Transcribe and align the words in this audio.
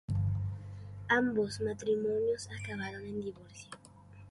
Ambos 1.09 1.59
matrimonios 1.61 2.49
acabaron 2.57 3.05
en 3.05 3.21
divorcio. 3.21 3.69